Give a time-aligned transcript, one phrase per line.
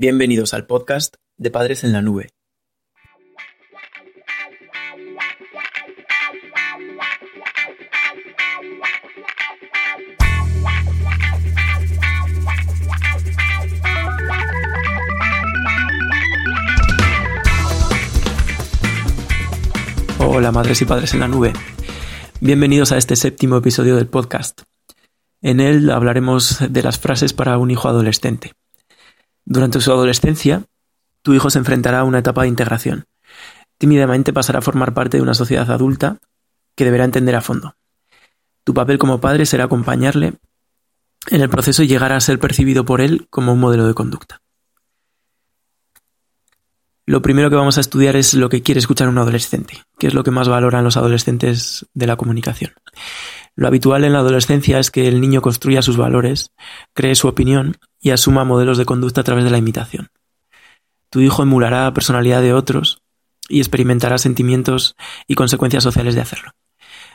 [0.00, 2.28] Bienvenidos al podcast de Padres en la Nube.
[20.20, 21.52] Hola madres y padres en la nube.
[22.40, 24.62] Bienvenidos a este séptimo episodio del podcast.
[25.42, 28.52] En él hablaremos de las frases para un hijo adolescente.
[29.50, 30.64] Durante su adolescencia,
[31.22, 33.06] tu hijo se enfrentará a una etapa de integración.
[33.78, 36.18] Tímidamente pasará a formar parte de una sociedad adulta
[36.76, 37.74] que deberá entender a fondo.
[38.64, 40.34] Tu papel como padre será acompañarle
[41.30, 44.42] en el proceso y llegar a ser percibido por él como un modelo de conducta.
[47.08, 50.12] Lo primero que vamos a estudiar es lo que quiere escuchar un adolescente, qué es
[50.12, 52.74] lo que más valoran los adolescentes de la comunicación.
[53.56, 56.52] Lo habitual en la adolescencia es que el niño construya sus valores,
[56.92, 60.08] cree su opinión y asuma modelos de conducta a través de la imitación.
[61.08, 63.00] Tu hijo emulará la personalidad de otros
[63.48, 64.94] y experimentará sentimientos
[65.26, 66.50] y consecuencias sociales de hacerlo.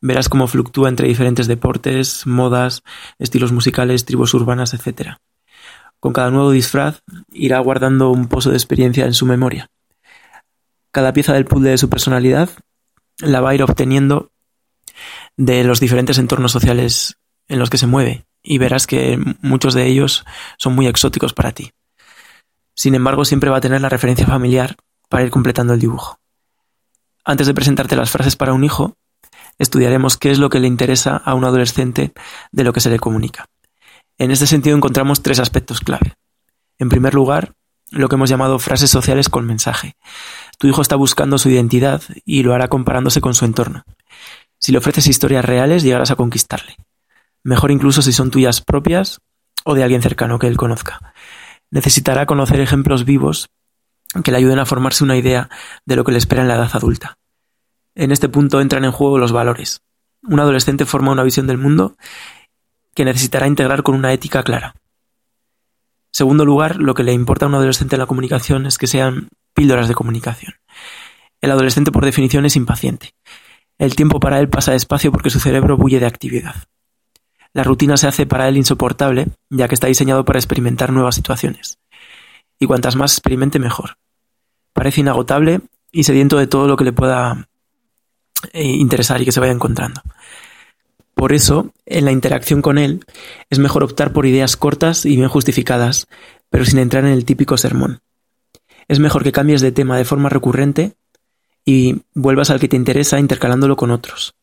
[0.00, 2.80] Verás cómo fluctúa entre diferentes deportes, modas,
[3.18, 5.18] estilos musicales, tribus urbanas, etc.
[6.00, 7.02] Con cada nuevo disfraz
[7.34, 9.68] irá guardando un pozo de experiencia en su memoria.
[10.94, 12.50] Cada pieza del puzzle de su personalidad
[13.18, 14.30] la va a ir obteniendo
[15.36, 17.16] de los diferentes entornos sociales
[17.48, 20.24] en los que se mueve y verás que muchos de ellos
[20.56, 21.72] son muy exóticos para ti.
[22.76, 24.76] Sin embargo, siempre va a tener la referencia familiar
[25.08, 26.20] para ir completando el dibujo.
[27.24, 28.96] Antes de presentarte las frases para un hijo,
[29.58, 32.12] estudiaremos qué es lo que le interesa a un adolescente
[32.52, 33.46] de lo que se le comunica.
[34.16, 36.14] En este sentido encontramos tres aspectos clave.
[36.78, 37.56] En primer lugar,
[37.90, 39.96] lo que hemos llamado frases sociales con mensaje.
[40.58, 43.84] Tu hijo está buscando su identidad y lo hará comparándose con su entorno.
[44.58, 46.76] Si le ofreces historias reales, llegarás a conquistarle.
[47.42, 49.20] Mejor incluso si son tuyas propias
[49.64, 51.14] o de alguien cercano que él conozca.
[51.70, 53.50] Necesitará conocer ejemplos vivos
[54.22, 55.50] que le ayuden a formarse una idea
[55.84, 57.18] de lo que le espera en la edad adulta.
[57.94, 59.82] En este punto entran en juego los valores.
[60.22, 61.96] Un adolescente forma una visión del mundo
[62.94, 64.74] que necesitará integrar con una ética clara.
[66.14, 69.28] Segundo lugar, lo que le importa a un adolescente en la comunicación es que sean
[69.52, 70.54] píldoras de comunicación.
[71.40, 73.10] El adolescente por definición es impaciente
[73.78, 76.54] el tiempo para él pasa despacio porque su cerebro bulle de actividad.
[77.52, 81.78] La rutina se hace para él insoportable, ya que está diseñado para experimentar nuevas situaciones.
[82.58, 83.96] Y cuantas más experimente, mejor.
[84.72, 85.60] Parece inagotable
[85.92, 87.48] y sediento de todo lo que le pueda
[88.52, 90.02] eh, interesar y que se vaya encontrando.
[91.14, 93.04] Por eso, en la interacción con él,
[93.50, 96.06] es mejor optar por ideas cortas y bien justificadas,
[96.50, 98.00] pero sin entrar en el típico sermón.
[98.88, 100.94] Es mejor que cambies de tema de forma recurrente
[101.64, 104.34] y vuelvas al que te interesa intercalándolo con otros.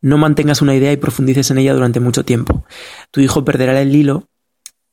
[0.00, 2.64] No mantengas una idea y profundices en ella durante mucho tiempo.
[3.12, 4.28] Tu hijo perderá el hilo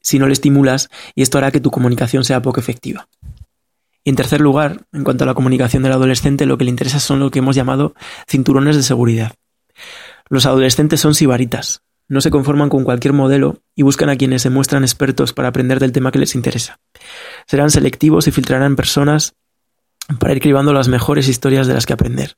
[0.01, 3.07] si no le estimulas y esto hará que tu comunicación sea poco efectiva.
[4.03, 6.99] Y en tercer lugar, en cuanto a la comunicación del adolescente, lo que le interesa
[6.99, 7.95] son lo que hemos llamado
[8.27, 9.33] cinturones de seguridad.
[10.29, 14.49] Los adolescentes son sibaritas, no se conforman con cualquier modelo y buscan a quienes se
[14.49, 16.79] muestran expertos para aprender del tema que les interesa.
[17.45, 19.35] Serán selectivos y filtrarán personas
[20.19, 22.35] para ir cribando las mejores historias de las que aprender.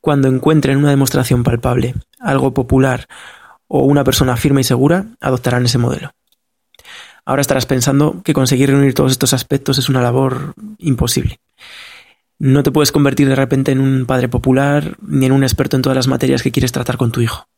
[0.00, 3.08] Cuando encuentren una demostración palpable, algo popular
[3.66, 6.12] o una persona firme y segura, adoptarán ese modelo.
[7.24, 11.40] Ahora estarás pensando que conseguir reunir todos estos aspectos es una labor imposible.
[12.38, 15.82] No te puedes convertir de repente en un padre popular ni en un experto en
[15.82, 17.48] todas las materias que quieres tratar con tu hijo.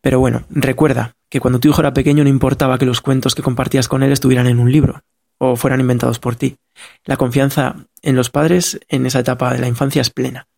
[0.00, 3.42] Pero bueno, recuerda que cuando tu hijo era pequeño no importaba que los cuentos que
[3.42, 5.02] compartías con él estuvieran en un libro,
[5.38, 6.56] o fueran inventados por ti.
[7.04, 10.48] La confianza en los padres en esa etapa de la infancia es plena.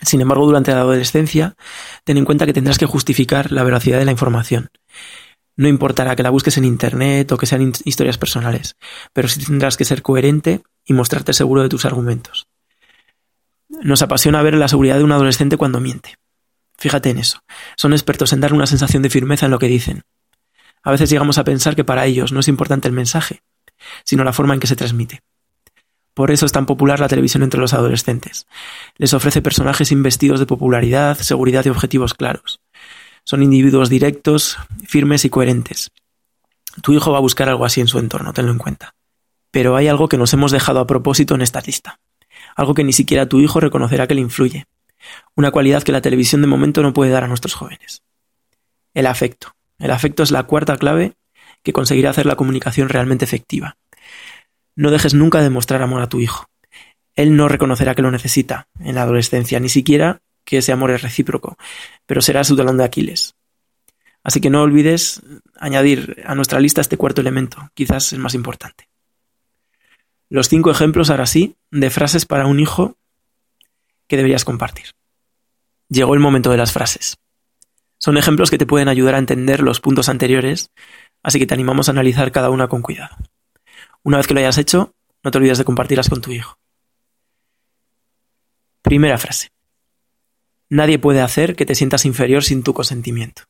[0.00, 1.56] Sin embargo, durante la adolescencia,
[2.04, 4.70] ten en cuenta que tendrás que justificar la veracidad de la información.
[5.58, 8.76] No importará que la busques en Internet o que sean historias personales,
[9.12, 12.46] pero sí tendrás que ser coherente y mostrarte seguro de tus argumentos.
[13.68, 16.16] Nos apasiona ver la seguridad de un adolescente cuando miente.
[16.78, 17.40] Fíjate en eso.
[17.76, 20.04] Son expertos en dar una sensación de firmeza en lo que dicen.
[20.84, 23.42] A veces llegamos a pensar que para ellos no es importante el mensaje,
[24.04, 25.22] sino la forma en que se transmite.
[26.14, 28.46] Por eso es tan popular la televisión entre los adolescentes.
[28.96, 32.60] Les ofrece personajes investidos de popularidad, seguridad y objetivos claros.
[33.28, 35.90] Son individuos directos, firmes y coherentes.
[36.82, 38.94] Tu hijo va a buscar algo así en su entorno, tenlo en cuenta.
[39.50, 42.00] Pero hay algo que nos hemos dejado a propósito en esta lista.
[42.56, 44.64] Algo que ni siquiera tu hijo reconocerá que le influye.
[45.34, 48.02] Una cualidad que la televisión de momento no puede dar a nuestros jóvenes.
[48.94, 49.54] El afecto.
[49.78, 51.12] El afecto es la cuarta clave
[51.62, 53.76] que conseguirá hacer la comunicación realmente efectiva.
[54.74, 56.46] No dejes nunca de mostrar amor a tu hijo.
[57.14, 61.02] Él no reconocerá que lo necesita en la adolescencia, ni siquiera que ese amor es
[61.02, 61.58] recíproco,
[62.06, 63.34] pero será su talón de Aquiles.
[64.24, 65.20] Así que no olvides
[65.56, 68.88] añadir a nuestra lista este cuarto elemento, quizás el más importante.
[70.30, 72.96] Los cinco ejemplos, ahora sí, de frases para un hijo
[74.06, 74.86] que deberías compartir.
[75.90, 77.18] Llegó el momento de las frases.
[77.98, 80.70] Son ejemplos que te pueden ayudar a entender los puntos anteriores,
[81.22, 83.16] así que te animamos a analizar cada una con cuidado.
[84.02, 86.58] Una vez que lo hayas hecho, no te olvides de compartirlas con tu hijo.
[88.80, 89.50] Primera frase.
[90.70, 93.44] Nadie puede hacer que te sientas inferior sin tu consentimiento.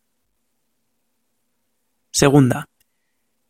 [2.13, 2.69] Segunda.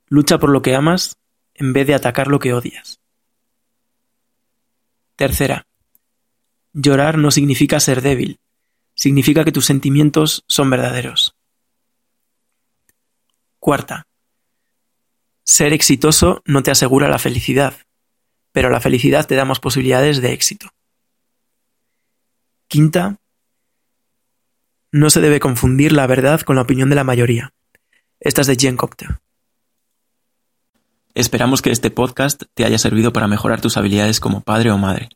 [0.08, 1.16] Lucha por lo que amas
[1.54, 3.00] en vez de atacar lo que odias.
[5.16, 5.66] Tercera.
[6.72, 8.38] Llorar no significa ser débil,
[8.94, 11.34] significa que tus sentimientos son verdaderos.
[13.58, 14.06] Cuarta.
[15.42, 17.74] Ser exitoso no te asegura la felicidad,
[18.52, 20.68] pero la felicidad te da más posibilidades de éxito.
[22.68, 23.18] Quinta.
[24.90, 27.52] No se debe confundir la verdad con la opinión de la mayoría.
[28.20, 29.20] Esta es de Jen Copter.
[31.12, 35.10] Esperamos que este podcast te haya servido para mejorar tus habilidades como padre o madre.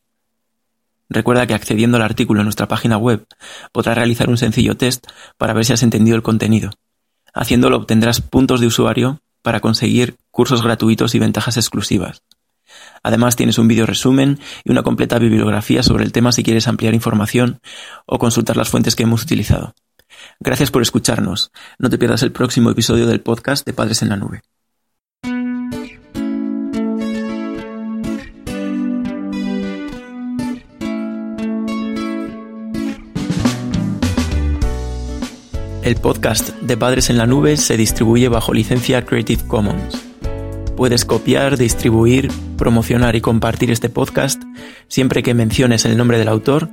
[1.08, 3.26] Recuerda que accediendo al artículo en nuestra página web
[3.72, 5.06] podrás realizar un sencillo test
[5.38, 6.70] para ver si has entendido el contenido.
[7.32, 12.22] Haciéndolo obtendrás puntos de usuario para conseguir cursos gratuitos y ventajas exclusivas.
[13.02, 16.94] Además tienes un vídeo resumen y una completa bibliografía sobre el tema si quieres ampliar
[16.94, 17.60] información
[18.06, 19.74] o consultar las fuentes que hemos utilizado.
[20.40, 21.50] Gracias por escucharnos.
[21.78, 24.42] No te pierdas el próximo episodio del podcast de Padres en la Nube.
[35.82, 40.11] El podcast de Padres en la Nube se distribuye bajo licencia Creative Commons.
[40.76, 44.42] Puedes copiar, distribuir, promocionar y compartir este podcast
[44.88, 46.70] siempre que menciones el nombre del autor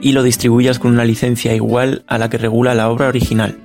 [0.00, 3.58] y lo distribuyas con una licencia igual a la que regula la obra original.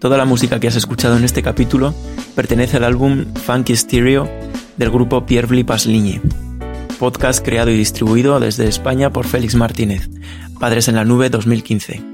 [0.00, 1.94] Toda la música que has escuchado en este capítulo
[2.34, 4.28] pertenece al álbum Funky Stereo
[4.76, 6.20] del grupo Pierre Pasligne.
[6.98, 10.10] Podcast creado y distribuido desde España por Félix Martínez,
[10.58, 12.11] Padres en la Nube 2015.